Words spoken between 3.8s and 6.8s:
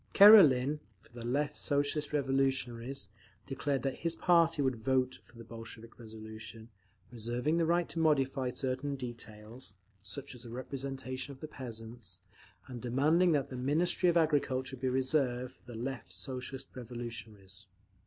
that his party would vote for the Bolshevik resolution,